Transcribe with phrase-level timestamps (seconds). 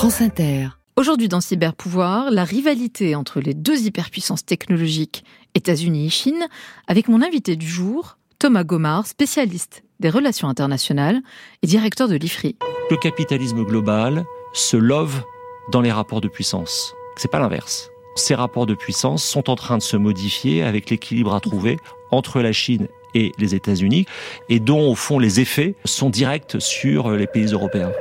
[0.00, 0.68] France Inter.
[0.96, 6.48] Aujourd'hui dans Cyberpouvoir, la rivalité entre les deux hyperpuissances technologiques, États-Unis et Chine,
[6.88, 11.20] avec mon invité du jour, Thomas Gomard, spécialiste des relations internationales
[11.62, 12.56] et directeur de l'IFRI.
[12.90, 14.24] Le capitalisme global
[14.54, 15.22] se love
[15.70, 16.94] dans les rapports de puissance.
[17.16, 17.90] C'est pas l'inverse.
[18.16, 21.76] Ces rapports de puissance sont en train de se modifier avec l'équilibre à trouver
[22.10, 24.06] entre la Chine et les États-Unis
[24.48, 27.92] et dont au fond les effets sont directs sur les pays européens.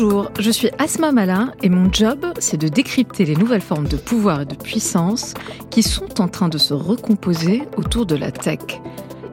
[0.00, 3.96] Bonjour, je suis Asma Malin et mon job, c'est de décrypter les nouvelles formes de
[3.96, 5.34] pouvoir et de puissance
[5.70, 8.60] qui sont en train de se recomposer autour de la tech.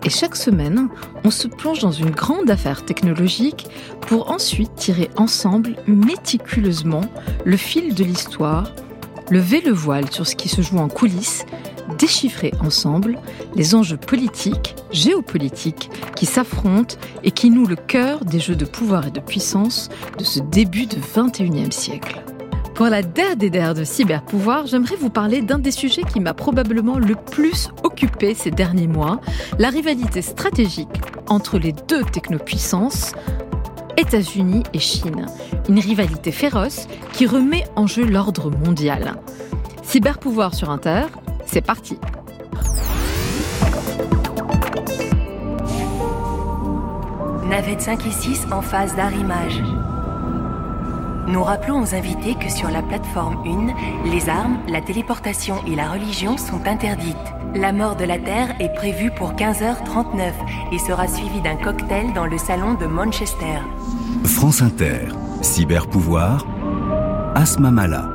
[0.03, 0.89] Et chaque semaine,
[1.23, 3.67] on se plonge dans une grande affaire technologique
[4.07, 7.05] pour ensuite tirer ensemble méticuleusement
[7.43, 8.73] le fil de l'histoire,
[9.29, 11.45] lever le voile sur ce qui se joue en coulisses
[11.97, 13.19] déchiffrer ensemble
[13.55, 19.07] les enjeux politiques, géopolitiques qui s'affrontent et qui nouent le cœur des jeux de pouvoir
[19.07, 22.21] et de puissance de ce début de 21e siècle.
[22.75, 26.33] Pour la der des der de cyberpouvoir, j'aimerais vous parler d'un des sujets qui m'a
[26.33, 29.21] probablement le plus occupé ces derniers mois,
[29.59, 30.89] la rivalité stratégique
[31.29, 33.13] entre les deux technopuissances,
[33.95, 35.25] États-Unis et Chine.
[35.69, 39.15] Une rivalité féroce qui remet en jeu l'ordre mondial.
[39.83, 41.03] Cyberpouvoir sur Inter,
[41.45, 41.97] c'est parti
[47.49, 49.61] Navette 5 et 6 en phase d'arrimage.
[51.27, 53.37] Nous rappelons aux invités que sur la plateforme
[54.05, 57.15] 1, les armes, la téléportation et la religion sont interdites.
[57.55, 60.33] La mort de la Terre est prévue pour 15h39
[60.71, 63.59] et sera suivie d'un cocktail dans le salon de Manchester.
[64.23, 65.07] France Inter,
[65.41, 66.45] cyberpouvoir,
[67.35, 68.14] Asma Mala.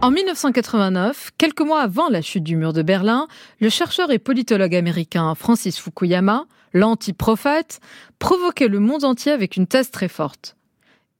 [0.00, 3.26] En 1989, quelques mois avant la chute du mur de Berlin,
[3.60, 7.80] le chercheur et politologue américain Francis Fukuyama, l'anti-prophète,
[8.20, 10.56] provoquait le monde entier avec une thèse très forte.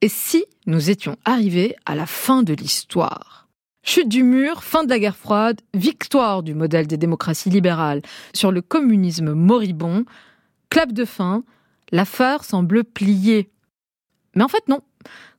[0.00, 3.48] Et si nous étions arrivés à la fin de l'histoire?
[3.82, 8.02] Chute du mur, fin de la guerre froide, victoire du modèle des démocraties libérales
[8.32, 10.04] sur le communisme moribond,
[10.70, 11.42] clap de fin,
[11.90, 13.50] l'affaire semble pliée.
[14.36, 14.82] Mais en fait non.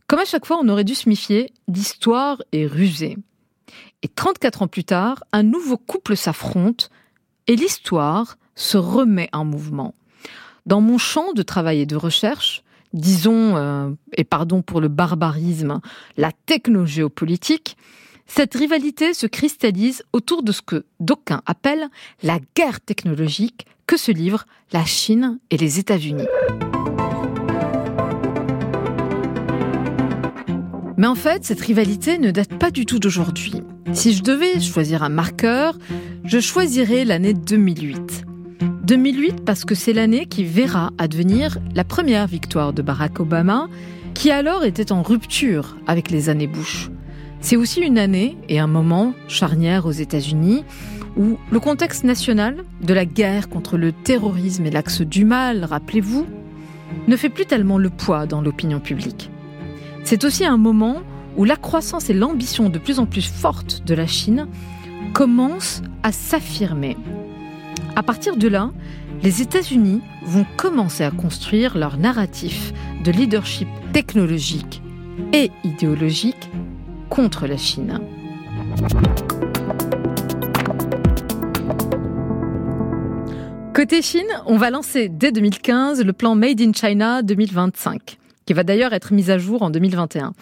[0.07, 3.15] Comme à chaque fois, on aurait dû se méfier, l'histoire est rusée.
[4.01, 6.89] Et 34 ans plus tard, un nouveau couple s'affronte
[7.47, 9.93] et l'histoire se remet en mouvement.
[10.65, 15.81] Dans mon champ de travail et de recherche, disons, euh, et pardon pour le barbarisme,
[16.17, 17.77] la technogéopolitique,
[18.25, 21.89] cette rivalité se cristallise autour de ce que d'aucuns appellent
[22.21, 26.27] la guerre technologique que se livrent la Chine et les États-Unis.
[30.99, 33.53] Mais en fait, cette rivalité ne date pas du tout d'aujourd'hui.
[33.93, 35.77] Si je devais choisir un marqueur,
[36.25, 38.25] je choisirais l'année 2008.
[38.83, 43.69] 2008 parce que c'est l'année qui verra advenir la première victoire de Barack Obama,
[44.13, 46.89] qui alors était en rupture avec les années Bush.
[47.39, 50.65] C'est aussi une année et un moment charnière aux États-Unis
[51.15, 56.27] où le contexte national de la guerre contre le terrorisme et l'axe du mal, rappelez-vous,
[57.07, 59.31] ne fait plus tellement le poids dans l'opinion publique.
[60.03, 61.01] C'est aussi un moment
[61.37, 64.47] où la croissance et l'ambition de plus en plus forte de la Chine
[65.13, 66.97] commencent à s'affirmer.
[67.95, 68.71] À partir de là,
[69.23, 72.73] les États-Unis vont commencer à construire leur narratif
[73.03, 74.81] de leadership technologique
[75.33, 76.49] et idéologique
[77.09, 77.99] contre la Chine.
[83.73, 88.18] Côté Chine, on va lancer dès 2015 le plan Made in China 2025
[88.49, 90.33] qui va d'ailleurs être mise à jour en 2021.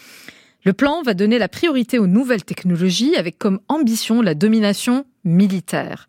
[0.64, 6.08] Le plan va donner la priorité aux nouvelles technologies avec comme ambition la domination militaire.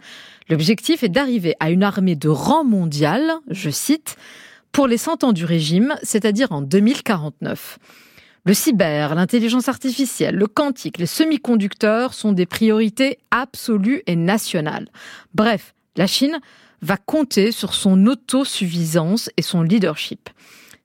[0.48, 4.14] L'objectif est d'arriver à une armée de rang mondial, je cite,
[4.70, 7.80] pour les 100 ans du régime, c'est-à-dire en 2049.
[8.44, 14.86] Le cyber, l'intelligence artificielle, le quantique, les semi-conducteurs sont des priorités absolues et nationales.
[15.34, 16.38] Bref, la Chine
[16.80, 20.30] va compter sur son autosuffisance et son leadership.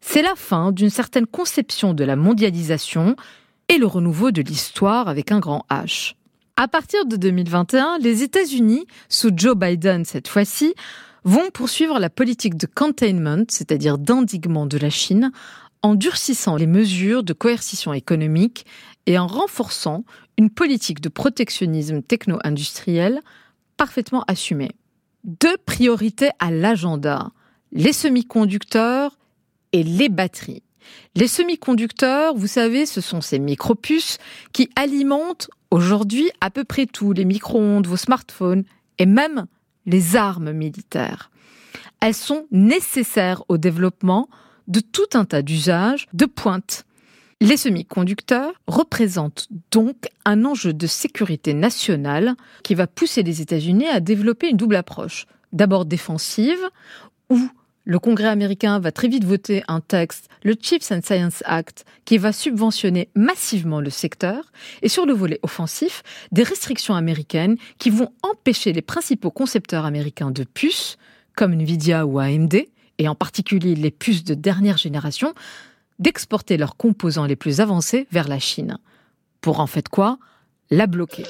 [0.06, 3.16] C'est la fin d'une certaine conception de la mondialisation
[3.68, 6.14] et le renouveau de l'histoire avec un grand H.
[6.56, 10.76] À partir de 2021, les États-Unis, sous Joe Biden cette fois-ci,
[11.24, 15.32] vont poursuivre la politique de containment, c'est-à-dire d'endiguement de la Chine,
[15.82, 18.68] en durcissant les mesures de coercition économique
[19.08, 20.04] et en renforçant
[20.38, 23.22] une politique de protectionnisme techno-industriel
[23.78, 24.72] parfaitement assumée.
[25.24, 27.32] Deux priorités à l'agenda,
[27.72, 29.18] les semi-conducteurs
[29.74, 30.64] et les batteries.
[31.16, 34.18] Les semi-conducteurs, vous savez, ce sont ces micropuces
[34.52, 38.64] qui alimentent aujourd'hui à peu près tout, les micro-ondes, vos smartphones
[39.00, 39.46] et même
[39.86, 41.32] les armes militaires.
[42.00, 44.30] Elles sont nécessaires au développement
[44.68, 46.86] de tout un tas d'usages de pointe.
[47.42, 54.00] Les semi-conducteurs représentent donc un enjeu de sécurité nationale qui va pousser les États-Unis à
[54.00, 55.26] développer une double approche.
[55.52, 56.70] D'abord défensive,
[57.30, 57.40] où
[57.86, 62.18] le Congrès américain va très vite voter un texte, le Chips and Science Act, qui
[62.18, 64.52] va subventionner massivement le secteur,
[64.82, 70.32] et sur le volet offensif, des restrictions américaines qui vont empêcher les principaux concepteurs américains
[70.32, 70.98] de puces,
[71.36, 72.56] comme Nvidia ou AMD,
[73.00, 75.34] et en particulier les puces de dernière génération,
[76.00, 78.78] d'exporter leurs composants les plus avancés vers la Chine.
[79.42, 80.20] Pour en fait quoi?
[80.70, 81.26] La bloquer.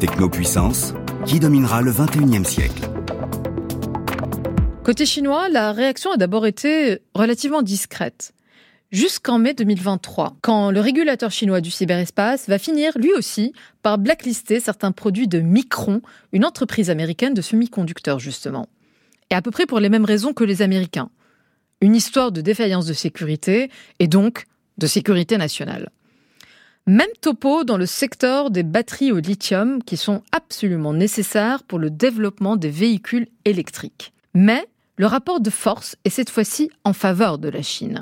[0.00, 0.94] Technopuissance,
[1.26, 2.91] qui dominera le 21e siècle
[4.84, 8.34] Côté chinois, la réaction a d'abord été relativement discrète.
[8.90, 13.52] Jusqu'en mai 2023, quand le régulateur chinois du cyberespace va finir, lui aussi,
[13.82, 16.02] par blacklister certains produits de Micron,
[16.32, 18.68] une entreprise américaine de semi-conducteurs justement.
[19.30, 21.10] Et à peu près pour les mêmes raisons que les Américains.
[21.80, 23.70] Une histoire de défaillance de sécurité
[24.00, 24.46] et donc
[24.78, 25.90] de sécurité nationale.
[26.88, 31.88] Même topo dans le secteur des batteries au lithium qui sont absolument nécessaires pour le
[31.88, 34.12] développement des véhicules électriques.
[34.34, 34.66] Mais
[35.02, 37.98] le rapport de force est cette fois-ci en faveur de la Chine.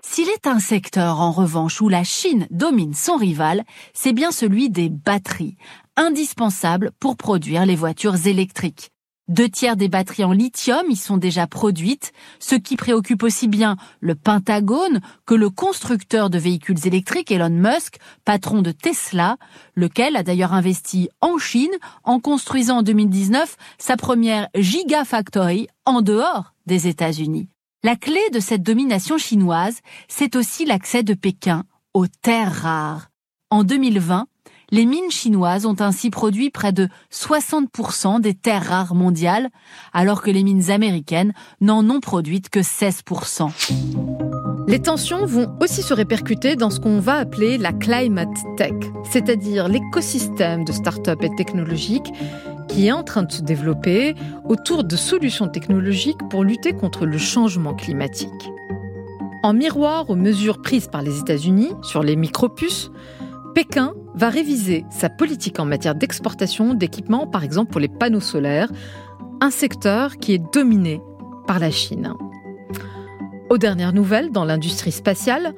[0.00, 4.70] S'il est un secteur, en revanche, où la Chine domine son rival, c'est bien celui
[4.70, 5.58] des batteries,
[5.94, 8.92] indispensables pour produire les voitures électriques.
[9.28, 13.76] Deux tiers des batteries en lithium y sont déjà produites, ce qui préoccupe aussi bien
[13.98, 19.36] le Pentagone que le constructeur de véhicules électriques Elon Musk, patron de Tesla,
[19.74, 21.74] lequel a d'ailleurs investi en Chine
[22.04, 27.48] en construisant en 2019 sa première Gigafactory en dehors des États-Unis.
[27.82, 31.64] La clé de cette domination chinoise, c'est aussi l'accès de Pékin
[31.94, 33.08] aux terres rares.
[33.50, 34.28] En 2020,
[34.70, 39.50] les mines chinoises ont ainsi produit près de 60% des terres rares mondiales,
[39.92, 43.50] alors que les mines américaines n'en ont produites que 16%.
[44.68, 48.74] Les tensions vont aussi se répercuter dans ce qu'on va appeler la climate tech,
[49.08, 52.12] c'est-à-dire l'écosystème de start-up et technologiques
[52.68, 57.16] qui est en train de se développer autour de solutions technologiques pour lutter contre le
[57.16, 58.50] changement climatique.
[59.44, 62.90] En miroir aux mesures prises par les États-Unis sur les micropuces,
[63.56, 68.70] Pékin va réviser sa politique en matière d'exportation d'équipements, par exemple pour les panneaux solaires,
[69.40, 71.00] un secteur qui est dominé
[71.46, 72.12] par la Chine.
[73.48, 75.54] Aux dernières nouvelles, dans l'industrie spatiale,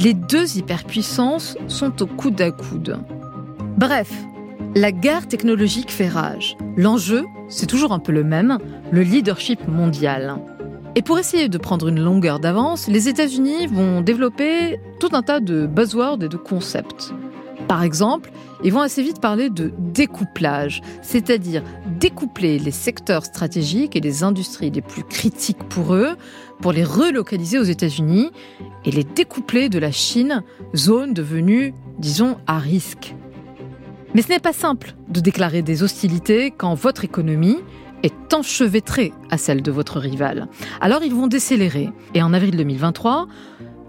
[0.00, 2.98] les deux hyperpuissances sont au coude à coude.
[3.76, 4.12] Bref,
[4.74, 6.56] la guerre technologique fait rage.
[6.76, 8.58] L'enjeu, c'est toujours un peu le même,
[8.90, 10.34] le leadership mondial.
[10.96, 15.38] Et pour essayer de prendre une longueur d'avance, les États-Unis vont développer tout un tas
[15.38, 17.12] de buzzwords et de concepts.
[17.68, 18.30] Par exemple,
[18.62, 21.62] ils vont assez vite parler de découplage, c'est-à-dire
[21.98, 26.16] découpler les secteurs stratégiques et les industries les plus critiques pour eux
[26.60, 28.30] pour les relocaliser aux États-Unis
[28.84, 30.42] et les découpler de la Chine,
[30.74, 33.14] zone devenue, disons, à risque.
[34.14, 37.58] Mais ce n'est pas simple de déclarer des hostilités quand votre économie
[38.02, 40.48] est enchevêtrée à celle de votre rival.
[40.80, 41.90] Alors ils vont décélérer.
[42.14, 43.26] Et en avril 2023,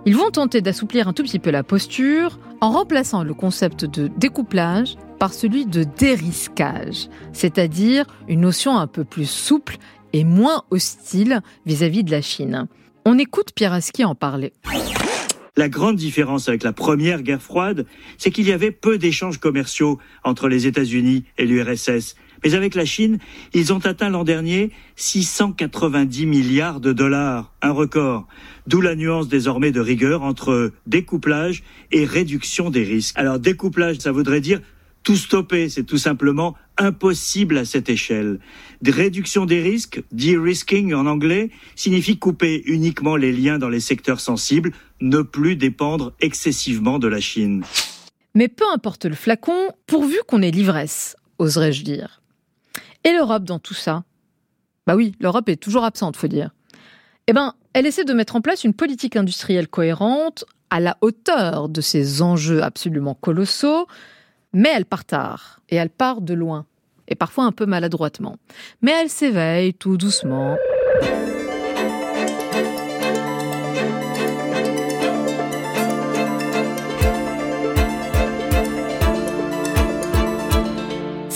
[0.07, 4.07] ils vont tenter d'assouplir un tout petit peu la posture en remplaçant le concept de
[4.07, 9.75] découplage par celui de dérisquage, c'est-à-dire une notion un peu plus souple
[10.13, 12.67] et moins hostile vis-à-vis de la Chine.
[13.05, 14.53] On écoute Pierre Aski en parler.
[15.57, 17.85] La grande différence avec la première guerre froide,
[18.17, 22.15] c'est qu'il y avait peu d'échanges commerciaux entre les États-Unis et l'URSS.
[22.43, 23.19] Mais avec la Chine,
[23.53, 28.27] ils ont atteint l'an dernier 690 milliards de dollars, un record.
[28.67, 33.17] D'où la nuance désormais de rigueur entre découplage et réduction des risques.
[33.17, 34.61] Alors découplage, ça voudrait dire
[35.03, 38.39] tout stopper, c'est tout simplement impossible à cette échelle.
[38.85, 44.73] Réduction des risques, de-risking en anglais, signifie couper uniquement les liens dans les secteurs sensibles,
[44.99, 47.63] ne plus dépendre excessivement de la Chine.
[48.35, 52.21] Mais peu importe le flacon, pourvu qu'on ait l'ivresse, oserais-je dire.
[53.07, 54.03] Et l'Europe dans tout ça?
[54.85, 56.49] Bah oui, l'Europe est toujours absente, faut dire.
[57.27, 61.69] Eh ben, elle essaie de mettre en place une politique industrielle cohérente à la hauteur
[61.69, 63.87] de ces enjeux absolument colossaux,
[64.51, 66.65] mais elle part tard et elle part de loin,
[67.07, 68.35] et parfois un peu maladroitement.
[68.81, 70.57] Mais elle s'éveille tout doucement.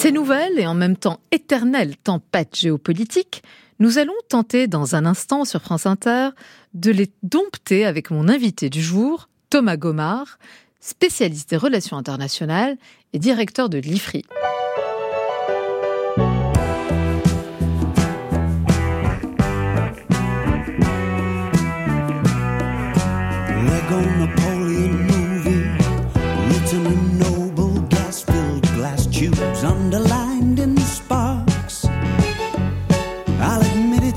[0.01, 3.43] Ces nouvelles et en même temps éternelles tempêtes géopolitiques,
[3.77, 6.29] nous allons tenter dans un instant sur France Inter
[6.73, 10.39] de les dompter avec mon invité du jour, Thomas Gomard,
[10.79, 12.77] spécialiste des relations internationales
[13.13, 14.25] et directeur de l'IFRI.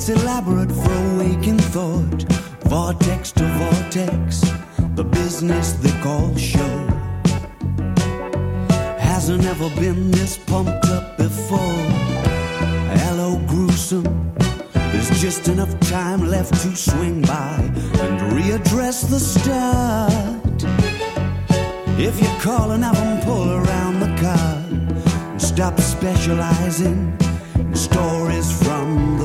[0.08, 2.22] Elaborate for waking thought,
[2.64, 4.40] vortex to vortex,
[4.96, 6.76] the business they call show.
[8.98, 11.82] Hasn't ever been this pumped up before.
[13.02, 14.34] Hello, gruesome.
[14.72, 17.56] There's just enough time left to swing by
[18.00, 20.64] and readdress the start.
[21.98, 24.64] If you call and have them pull around the car,
[25.30, 27.16] and stop specializing
[27.56, 29.23] in stories from the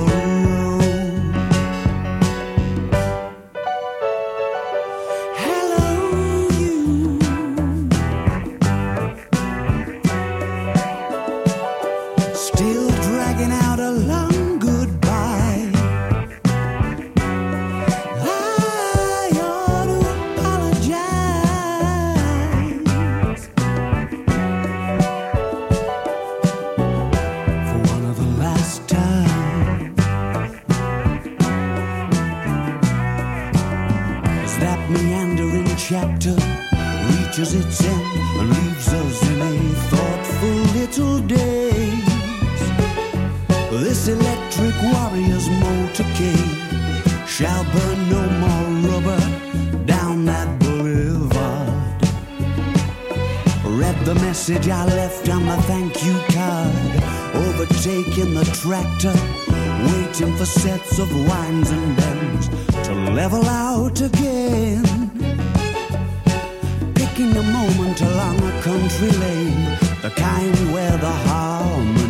[61.01, 62.50] of wines and bends
[62.86, 64.84] to level out again.
[66.94, 72.08] Picking a moment along a country lane, the kind where the harmony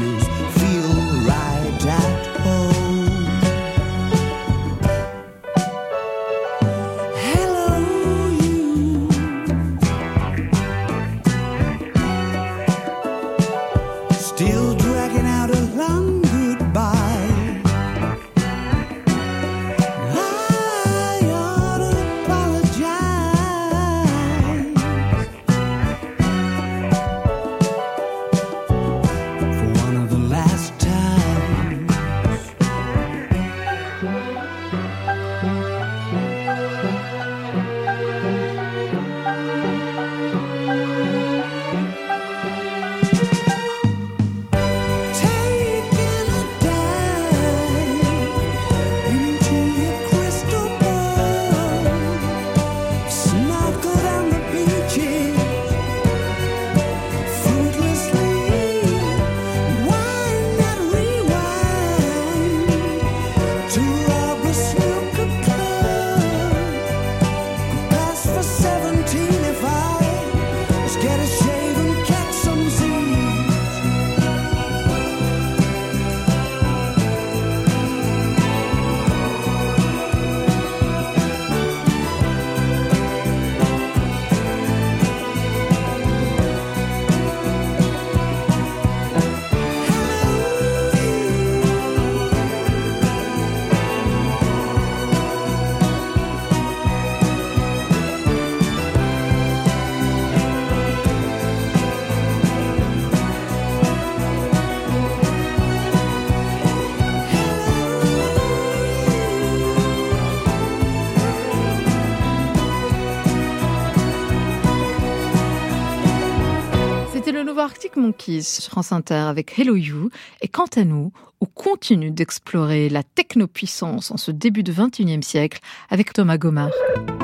[118.10, 120.10] Monkeys sur France Inter avec Hello You.
[120.42, 121.12] Et quant à nous,
[121.42, 125.60] on continue d'explorer la technopuissance en ce début de 21e siècle
[125.92, 126.72] avec Thomas Gomard.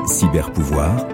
[0.06, 1.04] Cyberpouvoir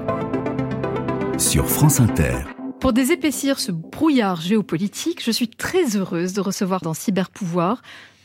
[1.39, 2.37] sur France Inter.
[2.81, 7.81] Pour désépaissir ce brouillard géopolitique, je suis très heureuse de recevoir dans Cyberpouvoir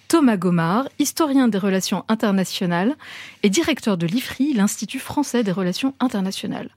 [0.09, 2.95] Thomas Gomard, historien des relations internationales
[3.43, 6.69] et directeur de l'IFRI, l'Institut français des relations internationales.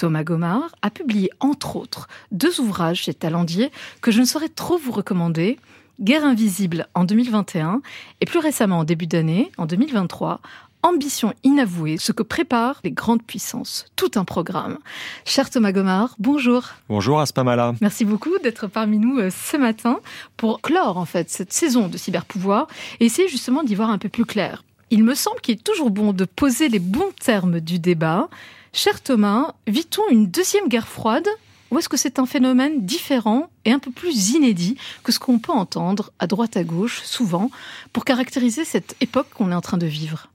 [0.00, 4.78] Thomas Gomard a publié entre autres deux ouvrages chez Talendier que je ne saurais trop
[4.78, 5.58] vous recommander.
[6.00, 7.82] Guerre invisible en 2021
[8.22, 10.40] et plus récemment en début d'année, en 2023,
[10.82, 13.84] Ambition inavouée, ce que préparent les grandes puissances.
[13.94, 14.78] Tout un programme.
[15.26, 16.70] Cher Thomas Gomard, bonjour.
[16.88, 17.74] Bonjour Aspamala.
[17.82, 20.00] Merci beaucoup d'être parmi nous euh, ce matin
[20.38, 22.68] pour clore en fait cette saison de cyberpouvoir
[23.00, 24.64] et essayer justement d'y voir un peu plus clair.
[24.88, 28.30] Il me semble qu'il est toujours bon de poser les bons termes du débat.
[28.72, 31.26] Cher Thomas, vit-on une deuxième guerre froide
[31.70, 35.38] ou est-ce que c'est un phénomène différent et un peu plus inédit que ce qu'on
[35.38, 37.50] peut entendre à droite à gauche, souvent,
[37.92, 40.28] pour caractériser cette époque qu'on est en train de vivre?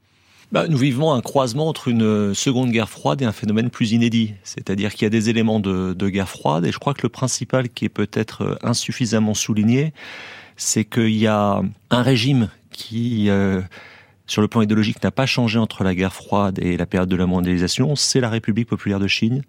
[0.52, 4.34] Bah, nous vivons un croisement entre une seconde guerre froide et un phénomène plus inédit.
[4.44, 7.68] C'est-à-dire qu'il y a des éléments de, guerre froide et je crois que le principal
[7.70, 9.94] qui est peut-être insuffisamment souligné,
[10.56, 13.62] c'est qu'il y a un régime qui, euh,
[14.28, 17.16] sur le plan idéologique, n'a pas changé entre la guerre froide et la période de
[17.16, 19.44] la mondialisation, c'est la République populaire de Chine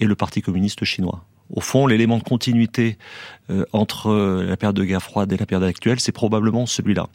[0.00, 1.24] et le Parti communiste chinois.
[1.50, 2.96] Au fond, l'élément de continuité
[3.50, 7.06] euh, entre la période de guerre froide et la période actuelle, c'est probablement celui-là.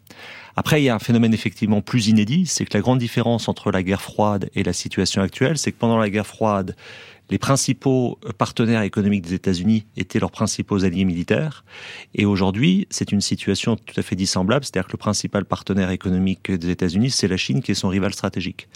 [0.55, 3.71] Après, il y a un phénomène effectivement plus inédit, c'est que la grande différence entre
[3.71, 6.75] la guerre froide et la situation actuelle, c'est que pendant la guerre froide,
[7.29, 11.63] les principaux partenaires économiques des États-Unis étaient leurs principaux alliés militaires.
[12.15, 16.51] Et aujourd'hui, c'est une situation tout à fait dissemblable, c'est-à-dire que le principal partenaire économique
[16.51, 18.67] des États-Unis, c'est la Chine qui est son rival stratégique.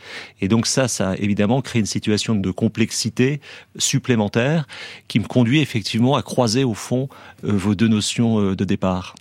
[0.42, 3.42] Et donc ça, ça a évidemment créé une situation de complexité
[3.78, 4.68] supplémentaire
[5.08, 7.10] qui me conduit effectivement à croiser au fond
[7.44, 9.16] euh, vos deux notions euh, de départ.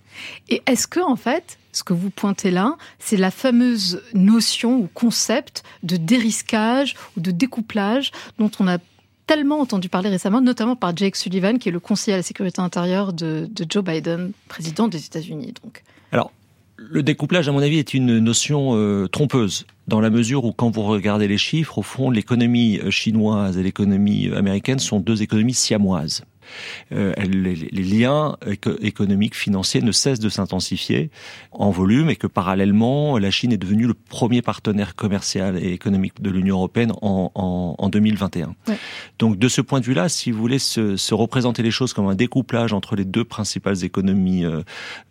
[0.49, 4.89] Et est-ce que, en fait, ce que vous pointez là, c'est la fameuse notion ou
[4.93, 8.77] concept de dérisquage ou de découplage dont on a
[9.27, 12.61] tellement entendu parler récemment, notamment par Jake Sullivan, qui est le conseiller à la sécurité
[12.61, 15.53] intérieure de, Joe Biden, président des États-Unis.
[15.63, 15.83] Donc.
[16.11, 16.31] Alors,
[16.77, 20.69] le découplage, à mon avis, est une notion euh, trompeuse, dans la mesure où, quand
[20.69, 25.53] vous regardez les chiffres, au fond, l'économie euh, chinoise et l'économie américaine sont deux économies
[25.53, 26.23] siamoises.
[26.91, 28.37] Euh, les, liens
[28.81, 31.09] économiques, financiers ne cessent de s'intensifier
[31.51, 36.21] en volume et que parallèlement, la Chine est devenue le premier partenaire commercial et économique
[36.21, 38.55] de l'Union européenne en, en, en 2021.
[38.67, 38.77] Ouais.
[39.19, 42.07] Donc de ce point de vue-là, si vous voulez se, se, représenter les choses comme
[42.07, 44.61] un découplage entre les deux principales économies euh,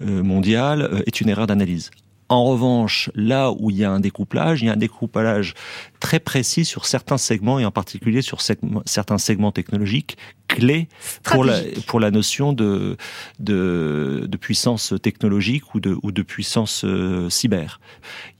[0.03, 1.91] euh mondiales est une erreur d'analyse.
[2.33, 5.53] En revanche, là où il y a un découplage, il y a un découplage
[6.01, 10.17] très précis sur certains segments et en particulier sur certains segments technologiques
[10.49, 10.89] clés
[11.23, 12.97] pour la, pour la notion de,
[13.39, 17.81] de, de puissance technologique ou de, ou de puissance euh, cyber.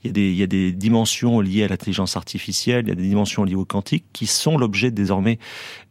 [0.03, 2.91] Il y, a des, il y a des dimensions liées à l'intelligence artificielle, il y
[2.91, 5.37] a des dimensions liées au quantique qui sont l'objet désormais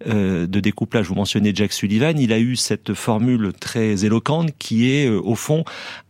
[0.09, 1.07] euh, de découplage.
[1.07, 5.37] Vous mentionnez Jack Sullivan, il a eu cette formule très éloquente qui est euh, au
[5.37, 5.65] fond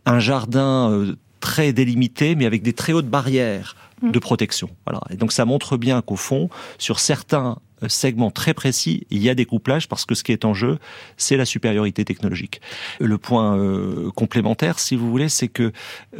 [0.05, 1.15] un jardin
[1.49, 4.69] très délimité, mais avec des très hautes barrières de protection.
[4.85, 5.01] Voilà.
[5.11, 9.35] Et donc ça montre bien qu'au fond, sur certains segments très précis, il y a
[9.35, 10.77] des couplages parce que ce qui est en jeu,
[11.17, 12.61] c'est la supériorité technologique.
[12.99, 15.71] Le point euh, complémentaire, si vous voulez, c'est que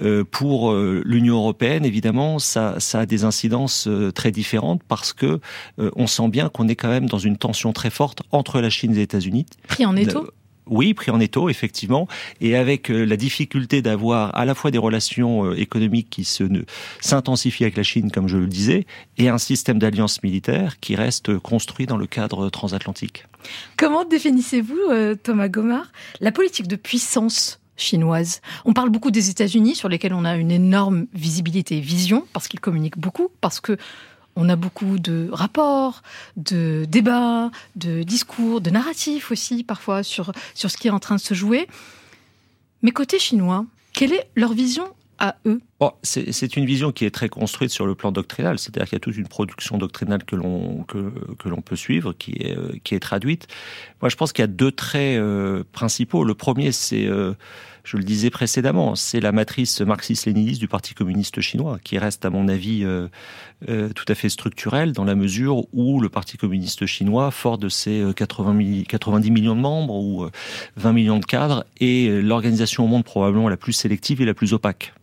[0.02, 5.14] euh, pour euh, l'Union européenne, évidemment, ça, ça a des incidences euh, très différentes parce
[5.14, 5.40] que
[5.80, 8.70] euh, on sent bien qu'on est quand même dans une tension très forte entre la
[8.70, 9.46] Chine et les États-Unis.
[9.68, 10.28] Pris en étau?
[10.68, 12.08] Oui, pris en étau, effectivement,
[12.40, 16.44] et avec euh, la difficulté d'avoir à la fois des relations euh, économiques qui se
[17.02, 18.86] s'intensifient avec la Chine, comme je le disais,
[19.18, 23.26] et un système d'alliance militaire qui reste construit dans le cadre transatlantique.
[23.78, 28.42] Comment définissez-vous, euh, Thomas Gomard, la politique de puissance chinoise?
[28.64, 32.48] On parle beaucoup des États-Unis, sur lesquels on a une énorme visibilité et vision, parce
[32.48, 33.78] qu'ils communiquent beaucoup, parce que
[34.36, 36.02] on a beaucoup de rapports,
[36.38, 41.16] de débats, de discours, de narratifs aussi parfois sur, sur ce qui est en train
[41.16, 41.68] de se jouer.
[42.82, 44.86] Mais côté chinois, quelle est leur vision
[45.20, 45.62] à eux?
[46.04, 49.00] C'est une vision qui est très construite sur le plan doctrinal, c'est-à-dire qu'il y a
[49.00, 52.96] toute une production doctrinale que l'on que, que l'on peut suivre, qui est euh, qui
[52.96, 53.48] est traduite.
[54.02, 56.24] Moi, je pense qu'il y a deux traits euh, principaux.
[56.24, 57.34] Le premier, c'est euh,
[57.84, 62.30] je le disais précédemment, c'est la matrice marxiste-léniniste du Parti communiste chinois, qui reste, à
[62.30, 62.86] mon avis,
[63.68, 68.02] tout à fait structurelle, dans la mesure où le Parti communiste chinois, fort de ses
[68.16, 70.26] 80 90 millions de membres ou
[70.78, 74.54] 20 millions de cadres, est l'organisation au monde probablement la plus sélective et la plus
[74.54, 74.94] opaque.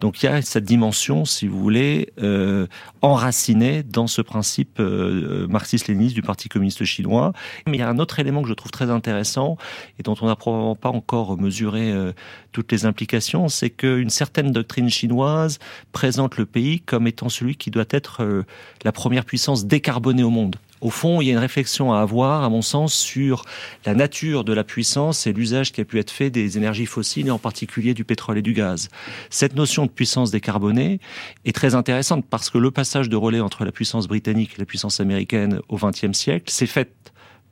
[0.00, 2.66] Donc il y a cette dimension, si vous voulez, euh,
[3.02, 7.32] enracinée dans ce principe euh, marxiste-léniniste du Parti communiste chinois.
[7.66, 9.56] Mais il y a un autre élément que je trouve très intéressant
[9.98, 12.12] et dont on n'a probablement pas encore mesuré euh,
[12.52, 15.58] toutes les implications, c'est qu'une certaine doctrine chinoise
[15.92, 18.44] présente le pays comme étant celui qui doit être euh,
[18.84, 20.56] la première puissance décarbonée au monde.
[20.80, 23.44] Au fond, il y a une réflexion à avoir, à mon sens, sur
[23.84, 27.28] la nature de la puissance et l'usage qui a pu être fait des énergies fossiles,
[27.28, 28.88] et en particulier du pétrole et du gaz.
[29.30, 31.00] Cette notion de puissance décarbonée
[31.44, 34.66] est très intéressante parce que le passage de relais entre la puissance britannique et la
[34.66, 36.92] puissance américaine au XXe siècle s'est fait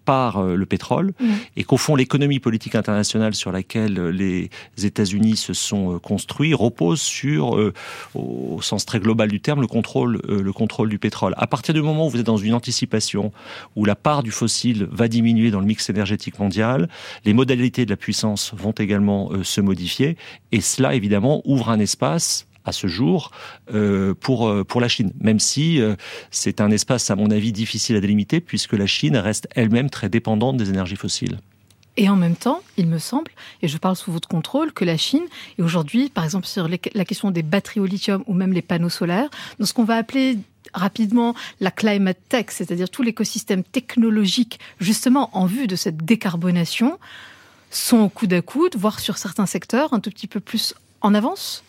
[0.05, 1.13] par euh, le pétrole
[1.57, 4.51] et qu'au fond l'économie politique internationale sur laquelle euh, les
[4.83, 7.73] États-Unis se sont euh, construits repose sur,
[8.15, 11.35] au sens très global du terme, le contrôle, le contrôle du pétrole.
[11.37, 13.33] À partir du moment où vous êtes dans une anticipation
[13.77, 16.89] où la part du fossile va diminuer dans le mix énergétique mondial,
[17.25, 20.17] les modalités de la puissance vont également se modifier
[20.53, 23.31] et cela évidemment ouvre un espace à ce jour
[23.73, 25.97] euh, pour euh, pour la Chine, même si euh,
[26.31, 30.09] c'est un espace à mon avis difficile à délimiter puisque la Chine reste elle-même très
[30.09, 31.39] dépendante des énergies fossiles.
[31.97, 33.31] Et en même temps, il me semble,
[33.63, 35.23] et je parle sous votre contrôle, que la Chine
[35.59, 38.89] est aujourd'hui, par exemple sur la question des batteries au lithium ou même les panneaux
[38.89, 39.29] solaires,
[39.61, 40.39] dans ce qu'on va appeler
[40.73, 46.99] rapidement la climate tech, c'est-à-dire tout l'écosystème technologique justement en vue de cette décarbonation,
[47.71, 51.15] sont au coude à coude, voire sur certains secteurs un tout petit peu plus en
[51.15, 51.64] avance?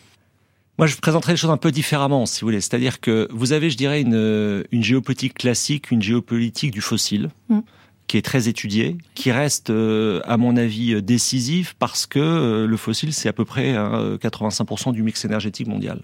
[0.77, 2.61] Moi, je présenterai les choses un peu différemment, si vous voulez.
[2.61, 7.59] C'est-à-dire que vous avez, je dirais, une, une géopolitique classique, une géopolitique du fossile, mm.
[8.07, 12.77] qui est très étudiée, qui reste, euh, à mon avis, décisive parce que euh, le
[12.77, 16.01] fossile, c'est à peu près 85% hein, du mix énergétique mondial.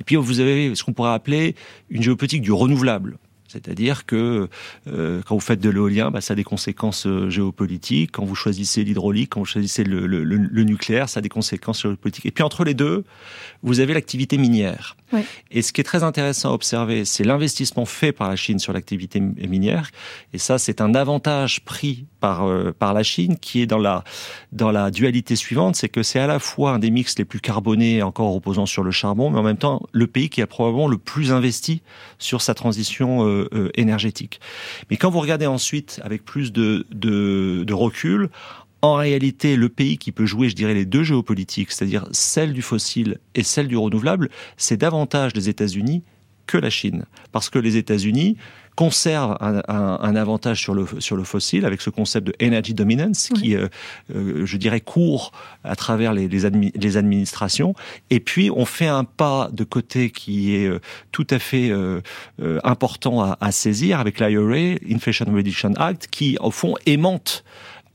[0.00, 1.54] Et puis, vous avez ce qu'on pourrait appeler
[1.88, 3.18] une géopolitique du renouvelable.
[3.48, 4.48] C'est-à-dire que
[4.86, 8.12] euh, quand vous faites de l'éolien, bah, ça a des conséquences euh, géopolitiques.
[8.12, 11.82] Quand vous choisissez l'hydraulique, quand vous choisissez le, le, le, nucléaire, ça a des conséquences
[11.82, 12.26] géopolitiques.
[12.26, 13.04] Et puis entre les deux,
[13.62, 14.96] vous avez l'activité minière.
[15.50, 18.72] Et ce qui est très intéressant à observer, c'est l'investissement fait par la Chine sur
[18.72, 19.90] l'activité minière.
[20.32, 24.04] Et ça, c'est un avantage pris par euh, par la Chine qui est dans la
[24.52, 27.40] dans la dualité suivante, c'est que c'est à la fois un des mix les plus
[27.40, 30.88] carbonés encore reposant sur le charbon, mais en même temps le pays qui a probablement
[30.88, 31.82] le plus investi
[32.18, 34.40] sur sa transition euh, euh, énergétique.
[34.90, 38.30] Mais quand vous regardez ensuite avec plus de, de, de recul,
[38.82, 42.62] en réalité, le pays qui peut jouer, je dirais, les deux géopolitiques, c'est-à-dire celle du
[42.62, 46.02] fossile et celle du renouvelable, c'est davantage les États-Unis
[46.46, 47.04] que la Chine.
[47.32, 48.36] Parce que les États-Unis
[48.78, 53.28] conservent un, un, avantage sur le, sur le fossile avec ce concept de energy dominance
[53.34, 53.66] qui, euh,
[54.14, 55.32] euh, je dirais, court
[55.64, 57.74] à travers les, les, les, administrations.
[58.10, 60.78] Et puis, on fait un pas de côté qui est euh,
[61.10, 61.72] tout à fait
[62.62, 67.42] important à, à saisir avec l'IRA, Inflation Reduction Act, qui, au fond, aimante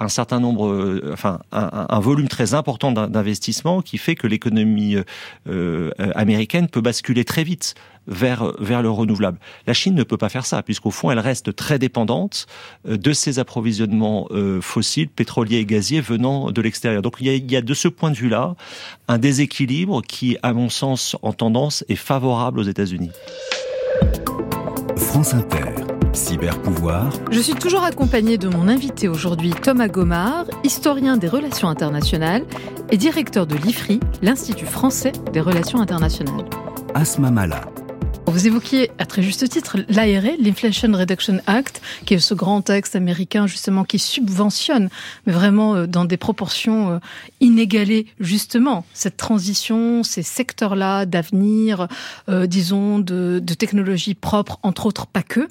[0.04, 5.04] un certain nombre, euh, enfin un, volume très important d'investissement qui fait que l'économie euh,
[5.48, 9.39] euh, américaine peut basculer très vite vers vers le renouvelable.
[9.66, 12.48] La Chine ne peut pas faire ça puisqu'au fond elle reste très dépendante
[12.86, 14.28] de ses approvisionnements
[14.62, 17.02] fossiles, pétroliers et gaziers venant de l'extérieur.
[17.02, 18.56] Donc il y, a, il y a de ce point de vue-là
[19.08, 23.12] un déséquilibre qui, à mon sens, en tendance, est favorable aux États-Unis.
[24.98, 25.92] France Inter.
[26.13, 27.12] Cyberpouvoir.
[27.32, 32.45] Je suis toujours accompagné de mon invité aujourd'hui, Thomas Gomard, historien des relations internationales
[32.91, 36.45] et directeur de l'IFRI, l'Institut français des relations internationales.
[36.93, 37.62] Asma Mala.
[38.25, 42.95] Vous évoquiez à très juste titre l'ARA, l'Inflation Reduction Act, qui est ce grand texte
[42.95, 44.89] américain justement qui subventionne,
[45.25, 46.99] mais vraiment euh, dans des proportions euh,
[47.41, 51.88] inégalées justement, cette transition, ces secteurs-là d'avenir,
[52.29, 55.47] euh, disons, de, de technologies propres, entre autres pas que.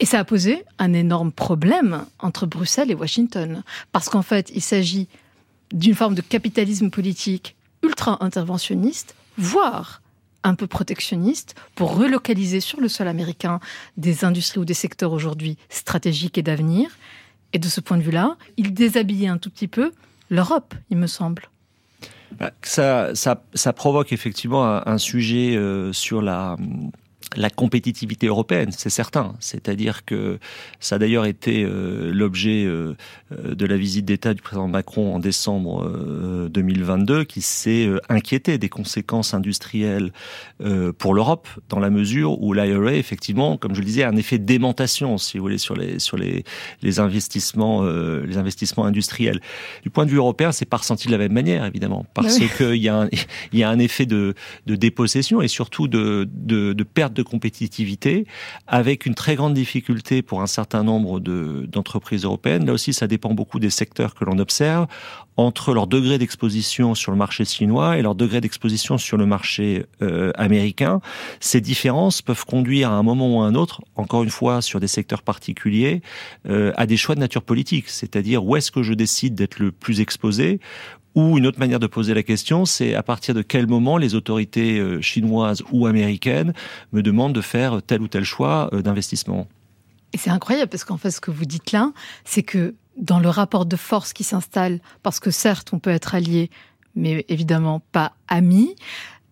[0.00, 4.62] Et ça a posé un énorme problème entre Bruxelles et Washington, parce qu'en fait, il
[4.62, 5.08] s'agit
[5.72, 10.00] d'une forme de capitalisme politique ultra-interventionniste, voire
[10.44, 13.58] un peu protectionniste pour relocaliser sur le sol américain
[13.96, 16.90] des industries ou des secteurs aujourd'hui stratégiques et d'avenir.
[17.52, 19.92] Et de ce point de vue-là, il déshabillait un tout petit peu
[20.30, 21.48] l'Europe, il me semble.
[22.38, 26.56] Bah, ça, ça, ça provoque effectivement un, sujet euh, sur la
[27.36, 29.34] la compétitivité européenne, c'est certain.
[29.40, 30.38] C'est-à-dire que
[30.80, 32.94] ça a d'ailleurs été euh, l'objet euh,
[33.32, 38.68] euh, de la visite d'État du président Macron en décembre 2022, qui s'est inquiété des
[38.68, 40.12] conséquences industrielles
[40.98, 44.38] pour l'Europe, dans la mesure où l'IRA, effectivement, comme je le disais, a un effet
[44.38, 46.44] d'aimantation, si vous voulez, sur les sur les,
[46.82, 49.40] les investissements les investissements industriels.
[49.82, 52.76] Du point de vue européen, c'est pas ressenti de la même manière, évidemment, parce qu'il
[52.76, 53.08] y a un,
[53.52, 54.34] il y a un effet de,
[54.66, 58.26] de dépossession et surtout de, de, de de compétitivité,
[58.66, 62.66] avec une très grande difficulté pour un certain nombre d'entreprises européennes.
[62.66, 64.86] Là aussi, ça dépend beaucoup des secteurs que l'on observe,
[65.36, 69.84] entre leur degré d'exposition sur le marché chinois et leur degré d'exposition sur le marché
[70.02, 71.00] euh, américain.
[71.40, 74.80] Ces différences peuvent conduire à un moment ou à un autre, encore une fois sur
[74.80, 76.02] des secteurs particuliers,
[76.48, 79.72] euh, à des choix de nature politique, c'est-à-dire où est-ce que je décide d'être le
[79.72, 80.60] plus exposé?
[81.14, 84.14] Ou une autre manière de poser la question, c'est à partir de quel moment les
[84.14, 86.52] autorités euh, chinoises ou américaines
[86.92, 89.46] me demandent de faire tel ou tel choix euh, d'investissement.
[90.12, 91.92] Et c'est incroyable parce qu'en fait, ce que vous dites là,
[92.24, 96.14] c'est que dans le rapport de force qui s'installe, parce que certes, on peut être
[96.14, 96.50] allié,
[96.94, 98.76] mais évidemment pas ami,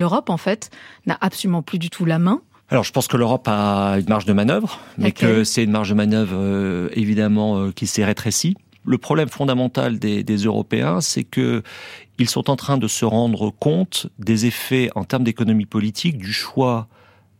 [0.01, 0.71] l'Europe, en fait,
[1.07, 2.43] n'a absolument plus du tout la main
[2.73, 5.91] alors, je pense que l'Europe a une marge de manœuvre, mais que c'est une marge
[5.91, 8.57] de manœuvre euh, évidemment euh, qui s'est rétrécie.
[8.85, 11.63] Le problème fondamental des, Européens, c'est que
[12.19, 16.33] ils sont en train de se rendre compte des effets en termes d'économie politique du
[16.33, 16.89] choix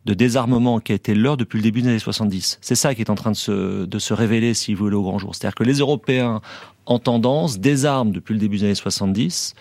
[0.05, 2.59] de désarmement qui a été leur depuis le début des années 70.
[2.61, 5.03] C'est ça qui est en train de se, de se révéler, si vous voulez, au
[5.03, 5.35] grand jour.
[5.35, 6.41] C'est-à-dire que les Européens,
[6.87, 9.55] en tendance, désarment depuis le début des années 70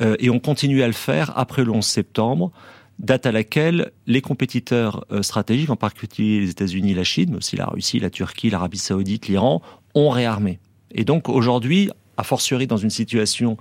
[0.00, 2.52] euh, et ont continué à le faire après le 11 septembre,
[2.98, 7.56] date à laquelle les compétiteurs euh, stratégiques, en particulier les États-Unis, la Chine, mais aussi
[7.56, 9.62] la Russie, la Turquie, l'Arabie Saoudite, l'Iran,
[9.94, 10.60] ont réarmé.
[10.94, 13.56] Et donc aujourd'hui, a fortiori dans une situation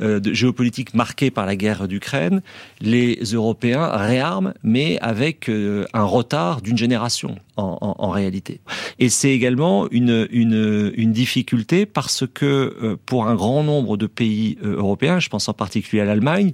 [0.00, 2.42] euh, géopolitique marquée par la guerre d'Ukraine,
[2.80, 8.60] les Européens réarment, mais avec euh, un retard d'une génération en, réalité.
[8.98, 15.18] Et c'est également une, difficulté parce que euh, pour un grand nombre de pays européens,
[15.18, 16.52] je pense en particulier à l'Allemagne,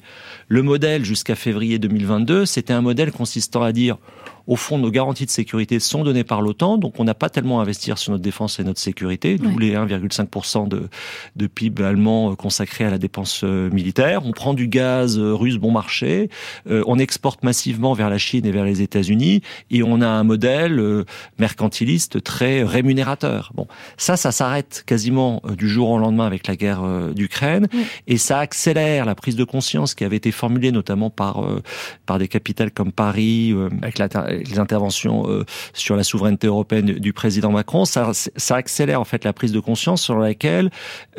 [0.48, 3.98] le modèle jusqu'à février 2022, c'était un modèle consistant à dire
[4.46, 7.58] au fond, nos garanties de sécurité sont données par l'OTAN, donc on n'a pas tellement
[7.60, 9.66] à investir sur notre défense et notre sécurité, d'où Ouais.
[9.66, 10.88] les 1,5% de,
[11.36, 14.24] de PIB allemand euh, consacrés à la dépense euh, militaire.
[14.24, 16.30] On prend du gaz euh, russe bon marché,
[16.70, 20.24] euh, on exporte massivement vers la Chine et vers les États-Unis, et on a un
[20.24, 21.04] modèle euh,
[21.38, 23.52] mercantiliste très rémunérateur.
[23.54, 27.84] Bon, ça, ça s'arrête quasiment du jour au lendemain avec la guerre euh, d'Ukraine, Oui.
[28.06, 31.62] et ça accélère la prise de conscience qui avait été formulée notamment par euh,
[32.06, 33.98] par des capitales comme Paris, euh, avec
[34.44, 37.84] les interventions euh, sur la souveraineté européenne du président Macron.
[37.84, 38.12] Ça,
[38.50, 40.70] accélère en fait la prise de conscience sur laquelle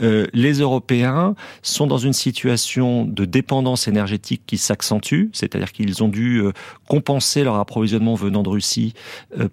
[0.02, 6.08] euh, les Européens sont dans une situation de dépendance énergétique qui s'accentue, c'est-à-dire qu'ils ont
[6.08, 6.52] dû euh,
[6.88, 8.94] compenser leur approvisionnement venant de Russie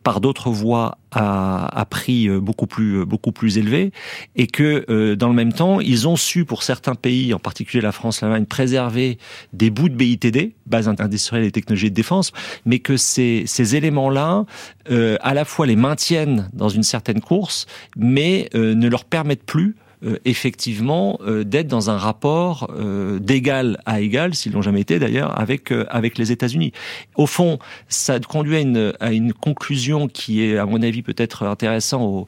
[0.02, 3.92] par d'autres voies à, à prix beaucoup plus euh, beaucoup plus élevé,
[4.36, 7.80] et que euh, dans le même temps, ils ont su pour certains pays, en particulier
[7.80, 9.18] la France, l'Allemagne, préserver
[9.52, 12.32] des bouts de BITD, base industrielle et technologie de défense,
[12.66, 14.44] mais que ces, ces éléments-là,
[14.90, 19.44] euh, à la fois les maintiennent dans une certaine course, mais euh, ne leur permettent
[19.44, 24.82] plus euh, effectivement euh, d'être dans un rapport euh, d'égal à égal, s'ils l'ont jamais
[24.82, 26.72] été d'ailleurs, avec avec les États-Unis.
[27.14, 31.44] Au fond, ça conduit à une à une conclusion qui est, à mon avis, peut-être
[31.44, 32.26] intéressant au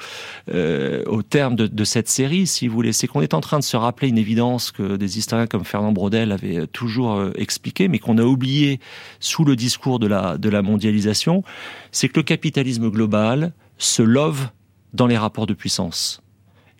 [1.06, 3.76] au terme de, cette série, si vous voulez, c'est qu'on est en train de se
[3.76, 8.24] rappeler une évidence que des historiens comme Fernand Braudel avaient toujours expliqué, mais qu'on a
[8.24, 8.80] oublié
[9.20, 11.42] sous le discours de la de la mondialisation,
[11.92, 14.48] c'est que le capitalisme global se love
[14.94, 16.22] dans les rapports de puissance.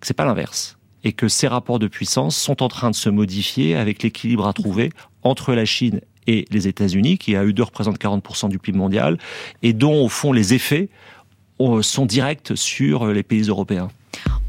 [0.03, 0.76] C'est pas l'inverse
[1.07, 4.53] et que ces rapports de puissance sont en train de se modifier avec l'équilibre à
[4.53, 4.91] trouver
[5.23, 9.17] entre la Chine et les États-Unis, qui à eux deux représentent 40% du PIB mondial,
[9.63, 10.89] et dont au fond les effets
[11.61, 13.89] euh, sont directs sur les pays européens.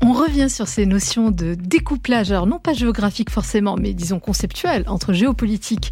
[0.01, 4.83] On revient sur ces notions de découplage, alors non pas géographique forcément, mais disons conceptuel,
[4.87, 5.91] entre géopolitique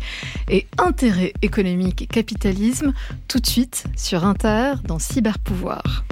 [0.49, 2.91] et intérêt économique et capitalisme,
[3.28, 6.06] tout de suite sur Inter dans Cyberpouvoir.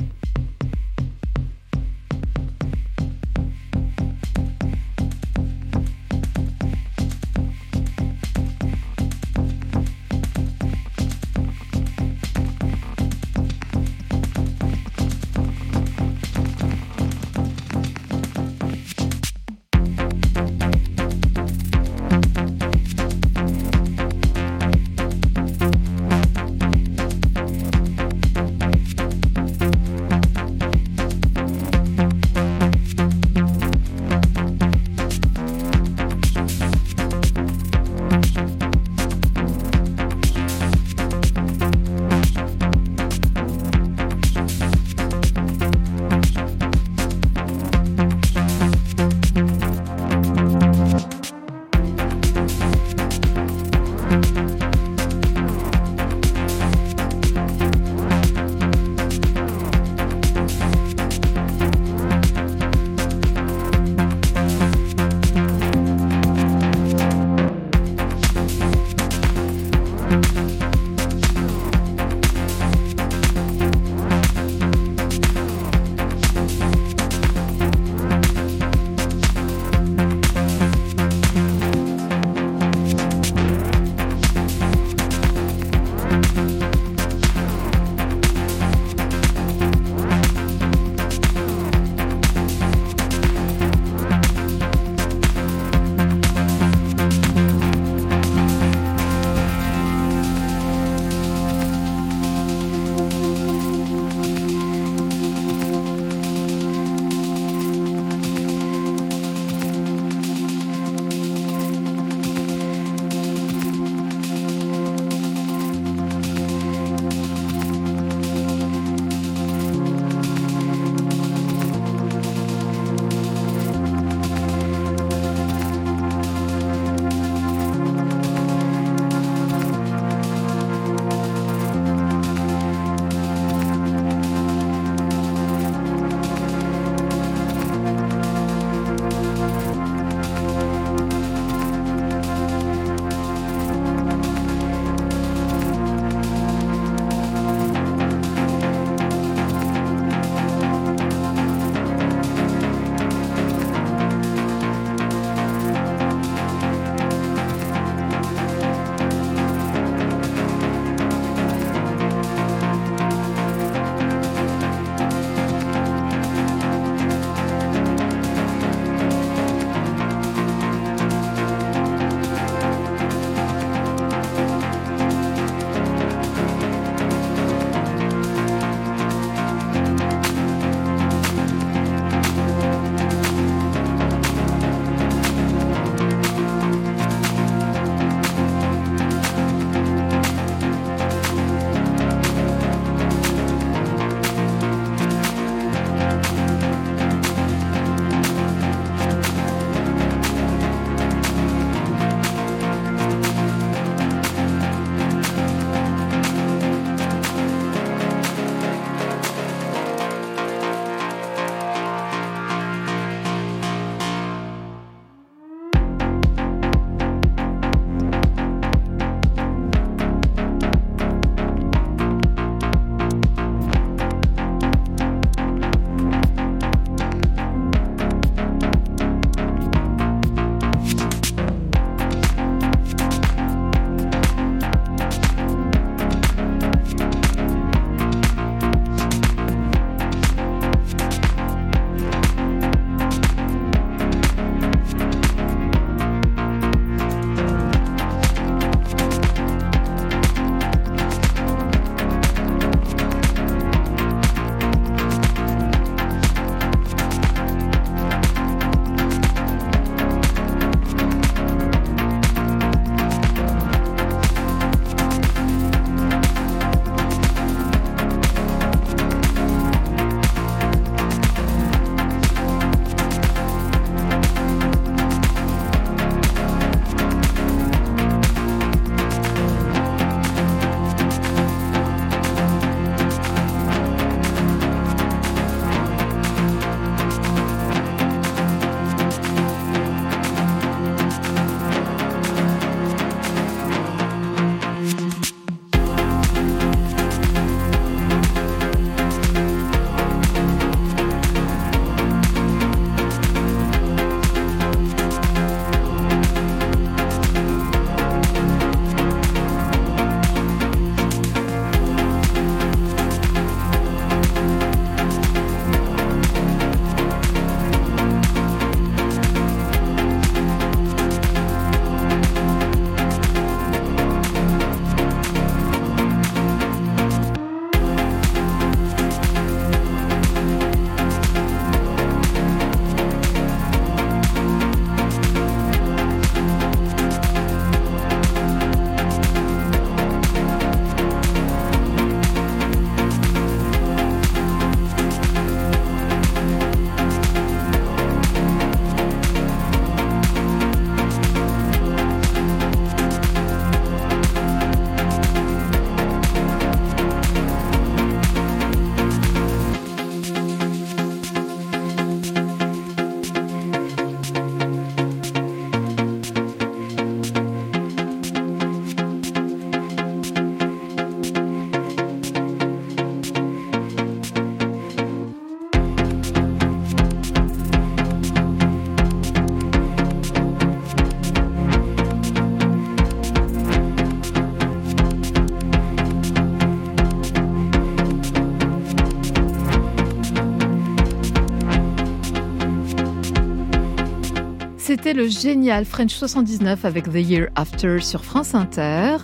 [395.05, 399.17] Le génial French 79 avec The Year After sur France Inter.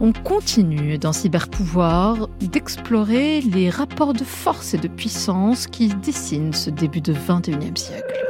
[0.00, 6.70] On continue dans Cyberpouvoir d'explorer les rapports de force et de puissance qui dessinent ce
[6.70, 8.24] début de 21e siècle.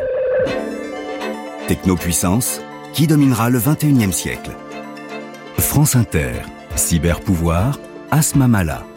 [1.68, 2.60] Technopuissance,
[2.92, 4.50] qui dominera le 21e siècle
[5.58, 6.42] France Inter,
[6.74, 7.78] Cyberpouvoir,
[8.10, 8.89] Asma Mala.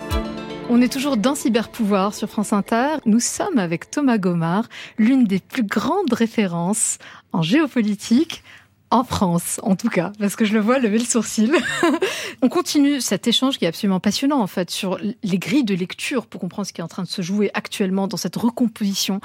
[0.76, 2.95] On est toujours dans Cyberpouvoir sur France Inter.
[3.05, 4.67] Nous sommes avec Thomas Gomard,
[4.97, 6.97] l'une des plus grandes références
[7.32, 8.41] en géopolitique
[8.89, 11.51] en France, en tout cas, parce que je le vois lever le sourcil.
[12.41, 16.26] On continue cet échange qui est absolument passionnant, en fait, sur les grilles de lecture
[16.26, 19.19] pour comprendre ce qui est en train de se jouer actuellement dans cette recomposition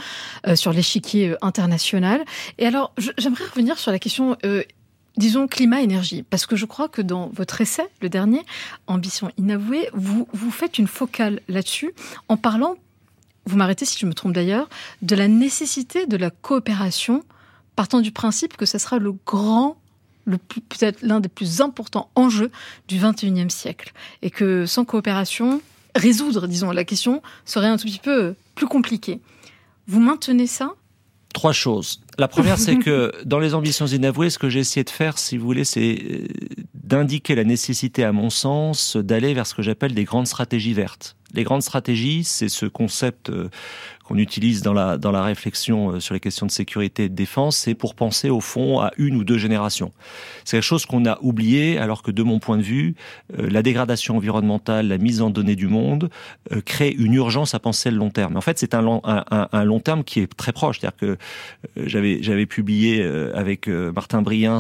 [0.47, 2.25] euh, sur l'échiquier euh, international.
[2.59, 4.63] Et alors, j'aimerais revenir sur la question euh,
[5.19, 8.41] disons climat-énergie, parce que je crois que dans votre essai, le dernier,
[8.87, 11.93] Ambition inavouée, vous, vous faites une focale là-dessus
[12.29, 12.77] en parlant,
[13.45, 14.69] vous m'arrêtez si je me trompe d'ailleurs,
[15.03, 17.25] de la nécessité de la coopération,
[17.77, 19.77] partant du principe que ce sera le grand
[20.37, 22.51] peut-être l'un des plus importants enjeux
[22.87, 23.93] du 21e siècle.
[24.21, 25.63] Et que sans coopération,
[25.95, 29.21] résoudre, disons, la question serait un tout petit peu plus compliqué.
[29.87, 30.75] Vous maintenez ça?
[31.33, 32.01] Trois choses.
[32.19, 35.39] La première, c'est que dans les ambitions inavouées, ce que j'ai essayé de faire, si
[35.39, 36.27] vous voulez, c'est euh,
[36.75, 41.17] d'indiquer la nécessité, à mon sens, d'aller vers ce que j'appelle des grandes stratégies vertes.
[41.33, 43.49] Les grandes stratégies, c'est ce concept euh,
[44.09, 47.15] qu'on utilise dans la, dans la réflexion euh, sur les questions de sécurité et de
[47.15, 49.93] défense, c'est pour penser au fond à une ou deux générations.
[50.47, 52.95] C'est quelque chose qu'on a oublié, alors que de mon point de vue,
[53.39, 56.09] euh, la dégradation environnementale, la mise en données du monde
[56.53, 58.39] euh, crée une urgence à penser le long terme.
[58.39, 60.81] En fait, c'est un long, un, long terme qui est très proche.
[60.81, 61.19] C'est-à-dire que
[61.77, 63.03] j'avais j'avais publié
[63.35, 64.59] avec Martin Briens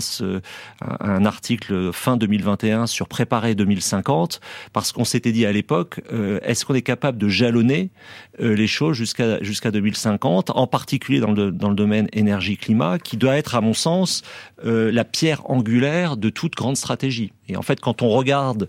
[0.80, 4.40] un, article fin 2021 sur préparer 2050
[4.72, 6.00] parce qu'on s'était dit à l'époque,
[6.42, 7.90] est-ce qu'on est capable de jalonner
[8.38, 13.36] les choses jusqu'à jusqu'à 2050, en particulier dans le, dans le domaine énergie-climat, qui doit
[13.36, 14.22] être, à mon sens,
[14.64, 17.32] euh, la pierre angulaire de toute grande stratégie.
[17.48, 18.68] Et en fait, quand on regarde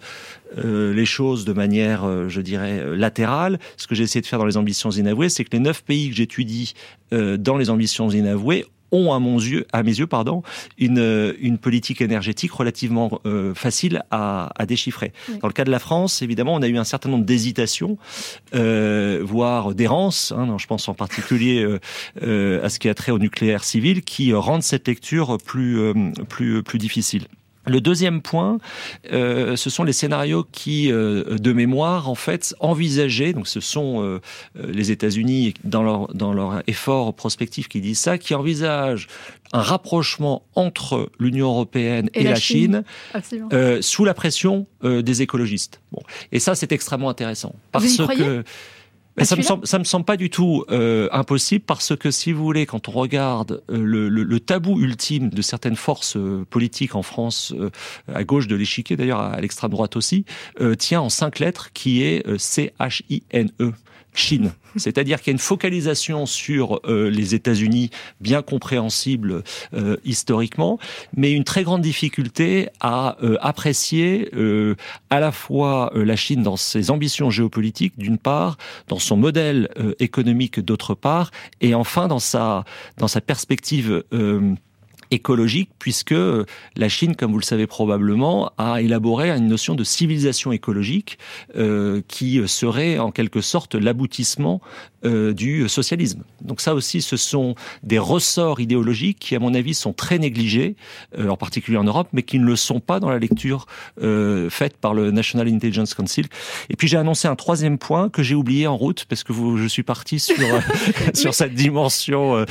[0.57, 4.39] euh, les choses de manière, euh, je dirais, latérale, ce que j'ai essayé de faire
[4.39, 6.73] dans les ambitions inavouées, c'est que les neuf pays que j'étudie
[7.11, 10.43] dans les ambitions inavouées ont à, mon yeux, à mes yeux pardon,
[10.77, 15.11] une, une politique énergétique relativement euh, facile à, à déchiffrer.
[15.41, 17.97] Dans le cas de la France, évidemment, on a eu un certain nombre d'hésitations,
[18.55, 20.33] euh, voire d'errance.
[20.35, 21.79] Hein, je pense en particulier euh,
[22.23, 25.93] euh, à ce qui a trait au nucléaire civil, qui rendent cette lecture plus, euh,
[26.27, 27.27] plus, plus difficile.
[27.69, 28.57] Le deuxième point,
[29.11, 34.03] euh, ce sont les scénarios qui, euh, de mémoire, en fait, envisageaient, donc ce sont
[34.03, 34.19] euh,
[34.55, 39.07] les États-Unis dans leur, dans leur effort prospectif qui disent ça, qui envisagent
[39.53, 42.83] un rapprochement entre l'Union européenne et, la, Chine,
[43.81, 45.81] sous la pression des écologistes.
[45.91, 46.01] Bon.
[46.31, 47.55] Et ça, c'est extrêmement intéressant.
[47.71, 48.43] Parce que
[49.25, 52.43] ça me semble, ça me semble pas du tout euh, impossible parce que si vous
[52.43, 56.95] voulez, quand on regarde euh, le, le, le tabou ultime de certaines forces euh, politiques
[56.95, 57.69] en France, euh,
[58.13, 60.25] à gauche de l'échiquier d'ailleurs, à l'extrême droite aussi,
[60.77, 63.73] tient en cinq lettres qui est C H I N E.
[64.13, 64.51] Chine.
[64.75, 67.89] C'est-à-dire qu'il y a une focalisation sur euh, les États-Unis,
[68.21, 69.43] bien compréhensible
[69.73, 70.79] euh, historiquement,
[71.15, 74.29] mais une très grande difficulté à euh, apprécier
[75.09, 78.57] à la fois la Chine dans ses ambitions géopolitiques, d'une part,
[78.87, 81.31] dans son modèle économique, d'autre part,
[81.61, 82.65] et enfin dans sa
[82.97, 84.03] dans sa perspective
[85.11, 86.15] écologique, puisque
[86.75, 91.17] la Chine, comme vous le savez probablement, a élaboré une notion de civilisation écologique
[91.55, 94.61] euh, qui serait en quelque sorte l'aboutissement
[95.05, 96.23] euh, du socialisme.
[96.41, 100.75] Donc ça aussi, ce sont des ressorts idéologiques qui, à mon avis, sont très négligés,
[101.17, 103.65] euh, en particulier en Europe, mais qui ne le sont pas dans la lecture
[104.01, 106.25] euh, faite par le National Intelligence Council.
[106.69, 109.55] Et puis j'ai annoncé un troisième point que j'ai oublié en route, parce que vous,
[109.55, 110.35] je suis parti sur,
[111.13, 112.45] sur cette dimension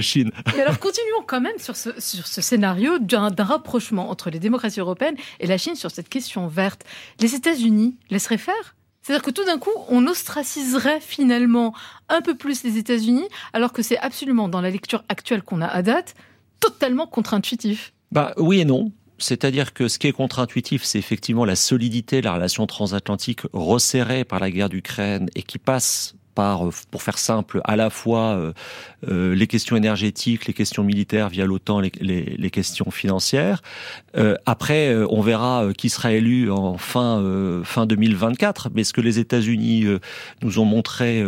[0.00, 0.30] Chine.
[0.54, 4.80] Mais alors continuons quand même sur ce, sur ce scénario d'un rapprochement entre les démocraties
[4.80, 6.84] européennes et la Chine sur cette question verte.
[7.20, 11.74] Les États-Unis laisseraient faire c'est-à-dire que tout d'un coup, on ostraciserait finalement
[12.08, 15.66] un peu plus les États-Unis, alors que c'est absolument, dans la lecture actuelle qu'on a
[15.66, 16.14] à date,
[16.60, 17.92] totalement contre-intuitif.
[18.12, 18.92] Bah oui et non.
[19.18, 24.24] C'est-à-dire que ce qui est contre-intuitif, c'est effectivement la solidité de la relation transatlantique resserrée
[24.24, 28.36] par la guerre d'Ukraine et qui passe par, euh, pour faire simple, à la fois
[28.36, 28.52] euh,
[29.08, 33.62] euh, les questions énergétiques, les questions militaires via l'OTAN, les, les, les, questions financières.
[34.16, 37.22] Euh, après, euh, on verra qui sera élu en fin
[37.64, 38.70] fin 2024.
[38.74, 39.86] Mais ce que les États-Unis
[40.42, 41.24] nous ont montré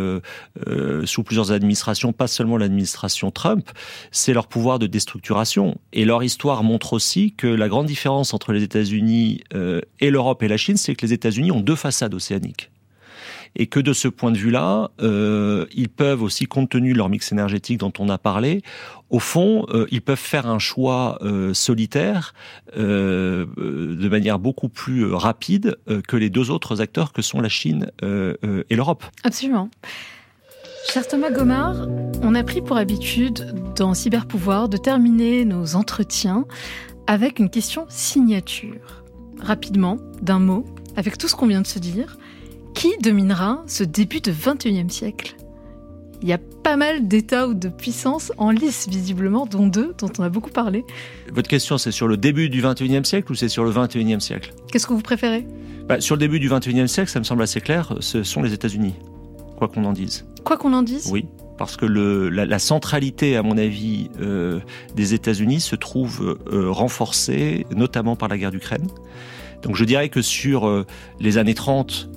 [1.05, 3.69] sous plusieurs administrations, pas seulement l'administration Trump,
[4.11, 5.77] c'est leur pouvoir de déstructuration.
[5.93, 9.43] Et leur histoire montre aussi que la grande différence entre les États-Unis
[9.99, 12.69] et l'Europe et la Chine, c'est que les États-Unis ont deux façades océaniques
[13.55, 17.09] et que de ce point de vue-là, euh, ils peuvent aussi, compte tenu de leur
[17.09, 18.61] mix énergétique dont on a parlé,
[19.09, 22.33] au fond, euh, ils peuvent faire un choix euh, solitaire
[22.75, 25.77] de manière beaucoup plus rapide
[26.07, 29.03] que les deux autres acteurs que sont la Chine et l'Europe.
[29.23, 29.69] Absolument.
[30.87, 31.87] Cher Thomas Gomard,
[32.21, 36.45] on a pris pour habitude dans Cyberpouvoir de terminer nos entretiens
[37.07, 39.03] avec une question signature.
[39.39, 42.17] Rapidement, d'un mot, avec tout ce qu'on vient de se dire,
[42.75, 45.35] qui dominera ce début de 21e siècle?
[46.21, 50.11] Il y a pas mal d'États ou de puissances en lice, visiblement, dont deux, dont
[50.19, 50.83] on a beaucoup parlé.
[51.31, 54.53] Votre question, c'est sur le début du 21e siècle ou c'est sur le 21e siècle?
[54.71, 55.47] Qu'est-ce que vous préférez?
[55.87, 58.53] Bah, Sur le début du 21e siècle, ça me semble assez clair, ce sont les
[58.53, 58.95] États-Unis,
[59.57, 60.25] quoi qu'on en dise.
[60.43, 61.09] Quoi qu'on en dise?
[61.11, 61.25] Oui,
[61.57, 64.59] parce que le, la, centralité, à mon avis, euh,
[64.95, 68.87] des États-Unis se trouve euh, renforcée, notamment par la guerre d'Ukraine.
[69.65, 70.85] Donc je dirais que sur euh,
[71.19, 72.14] les années 30, euh,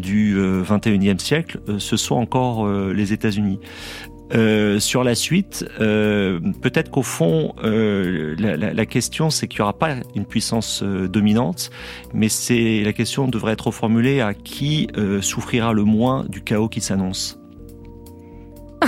[0.00, 3.60] du 21e euh, siècle, euh, ce sont encore les États-Unis.
[4.78, 10.82] sur la suite, peut-être qu'au fond, la, question, c'est qu'il n'y aura pas une puissance
[10.82, 11.70] dominante,
[12.14, 14.88] mais c'est la question devrait être reformulée à qui
[15.20, 17.38] souffrira le moins du chaos qui s'annonce.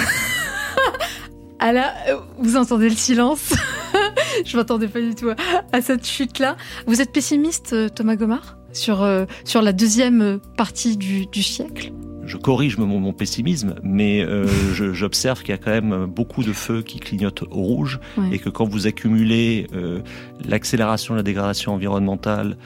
[1.58, 1.92] ah là,
[2.38, 3.54] vous entendez le silence?
[4.46, 5.30] Je m'attendais pas du tout
[5.72, 6.56] à cette chute-là.
[6.86, 11.92] Vous êtes pessimiste, Thomas Gomard sur, euh, sur la deuxième partie du, du siècle.
[12.24, 14.46] Je corrige mon, mon pessimisme, mais euh,
[14.94, 18.00] j'observe qu'il y a quand même beaucoup de feux qui clignotent au rouge
[18.30, 20.00] et que quand vous accumulez euh,
[20.48, 22.56] l'accélération de la dégradation environnementale,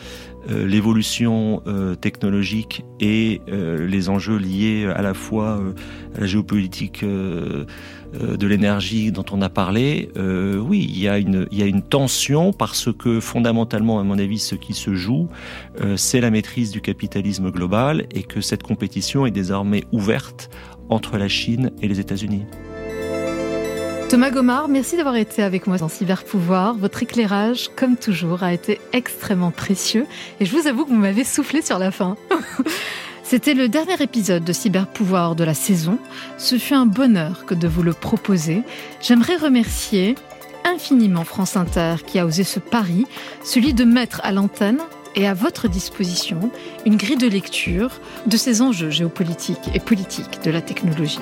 [0.50, 1.62] euh, l'évolution
[2.00, 5.61] technologique et les enjeux liés à la fois
[6.14, 7.04] à la géopolitique
[8.20, 11.66] de l'énergie dont on a parlé, euh, oui, il y, a une, il y a
[11.66, 15.28] une tension parce que fondamentalement, à mon avis, ce qui se joue,
[15.80, 20.50] euh, c'est la maîtrise du capitalisme global et que cette compétition est désormais ouverte
[20.88, 22.44] entre la Chine et les États-Unis.
[24.08, 26.76] Thomas Gomard, merci d'avoir été avec moi dans Cyberpouvoir.
[26.76, 30.06] Votre éclairage, comme toujours, a été extrêmement précieux
[30.38, 32.16] et je vous avoue que vous m'avez soufflé sur la fin.
[33.29, 35.99] C'était le dernier épisode de Cyberpouvoir de la saison.
[36.39, 38.62] Ce fut un bonheur que de vous le proposer.
[39.01, 40.14] J'aimerais remercier
[40.64, 43.05] infiniment France Inter qui a osé ce pari,
[43.43, 44.79] celui de mettre à l'antenne
[45.16, 46.53] et à votre disposition
[46.85, 47.91] une grille de lecture
[48.27, 51.18] de ces enjeux géopolitiques et politiques de la technologie.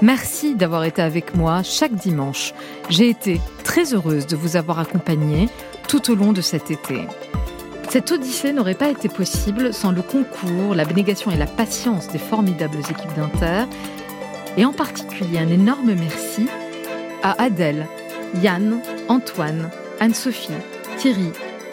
[0.00, 2.54] Merci d'avoir été avec moi chaque dimanche.
[2.88, 5.48] J'ai été très heureuse de vous avoir accompagné
[5.88, 7.00] tout au long de cet été.
[7.94, 12.80] Cette odyssée n'aurait pas été possible sans le concours, l'abnégation et la patience des formidables
[12.80, 13.66] équipes d'Inter,
[14.56, 16.48] et en particulier un énorme merci
[17.22, 17.86] à Adèle,
[18.42, 19.70] Yann, Antoine,
[20.00, 20.50] Anne-Sophie,
[20.96, 21.30] Thierry,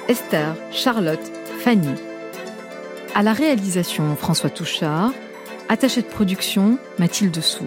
[0.10, 1.96] Esther, Charlotte, Fanny.
[3.16, 5.14] À la réalisation, François Touchard,
[5.70, 7.66] attaché de production, Mathilde Sour.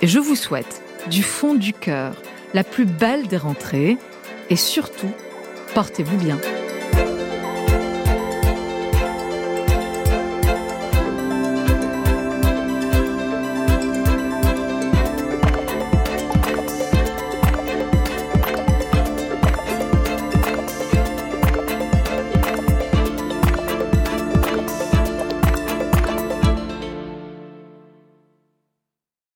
[0.00, 0.80] Et je vous souhaite,
[1.10, 2.14] du fond du cœur,
[2.54, 3.98] la plus belle des rentrées,
[4.48, 5.12] et surtout,
[5.74, 6.38] portez-vous bien.